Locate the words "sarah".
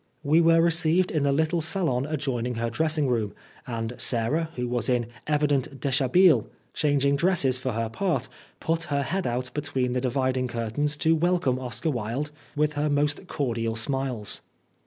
3.99-4.49